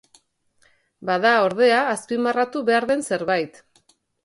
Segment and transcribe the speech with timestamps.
[1.09, 3.65] Bada, ordea, azpimarratu behar den zerbait.